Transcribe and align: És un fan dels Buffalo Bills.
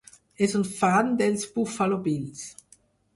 És 0.45 0.53
un 0.59 0.63
fan 0.77 1.11
dels 1.19 1.43
Buffalo 1.57 1.99
Bills. 2.09 2.43